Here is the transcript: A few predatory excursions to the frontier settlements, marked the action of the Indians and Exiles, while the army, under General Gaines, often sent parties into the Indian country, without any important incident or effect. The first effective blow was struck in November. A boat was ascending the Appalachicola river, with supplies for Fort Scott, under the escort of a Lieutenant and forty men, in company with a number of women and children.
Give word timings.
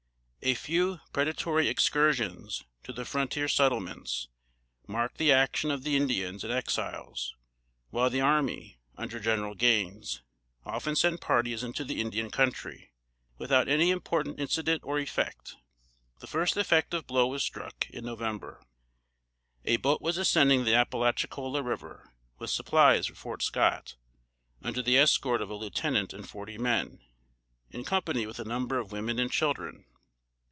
A 0.43 0.55
few 0.55 0.99
predatory 1.13 1.67
excursions 1.67 2.63
to 2.81 2.91
the 2.91 3.05
frontier 3.05 3.47
settlements, 3.47 4.27
marked 4.87 5.19
the 5.19 5.31
action 5.31 5.69
of 5.69 5.83
the 5.83 5.95
Indians 5.95 6.43
and 6.43 6.51
Exiles, 6.51 7.35
while 7.91 8.09
the 8.09 8.21
army, 8.21 8.79
under 8.97 9.19
General 9.19 9.53
Gaines, 9.53 10.23
often 10.65 10.95
sent 10.95 11.21
parties 11.21 11.63
into 11.63 11.83
the 11.83 12.01
Indian 12.01 12.31
country, 12.31 12.91
without 13.37 13.67
any 13.67 13.91
important 13.91 14.39
incident 14.39 14.81
or 14.83 14.97
effect. 14.97 15.57
The 16.21 16.25
first 16.25 16.57
effective 16.57 17.05
blow 17.05 17.27
was 17.27 17.43
struck 17.43 17.87
in 17.91 18.03
November. 18.05 18.63
A 19.63 19.77
boat 19.77 20.01
was 20.01 20.17
ascending 20.17 20.63
the 20.63 20.73
Appalachicola 20.73 21.61
river, 21.61 22.15
with 22.39 22.49
supplies 22.49 23.05
for 23.05 23.13
Fort 23.13 23.43
Scott, 23.43 23.95
under 24.63 24.81
the 24.81 24.97
escort 24.97 25.43
of 25.43 25.51
a 25.51 25.55
Lieutenant 25.55 26.13
and 26.13 26.27
forty 26.27 26.57
men, 26.57 26.99
in 27.69 27.83
company 27.85 28.25
with 28.25 28.39
a 28.39 28.43
number 28.43 28.79
of 28.79 28.91
women 28.91 29.19
and 29.19 29.31
children. 29.31 29.85